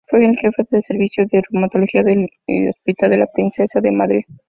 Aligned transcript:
Fue 0.09 0.35
jefe 0.41 0.63
del 0.71 0.83
Servicio 0.87 1.27
de 1.31 1.43
Reumatología 1.47 2.01
del 2.01 2.27
hospital 2.71 3.11
de 3.11 3.17
la 3.17 3.27
Princesa 3.27 3.81
de 3.81 3.91
Madrid. 3.91 4.23